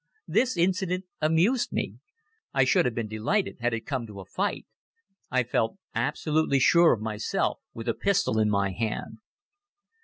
[0.27, 1.97] This incident amused me.
[2.55, 4.65] I should have been delighted had it come to a fight.
[5.29, 9.19] I felt absolutely sure of myself with a pistol in my hand.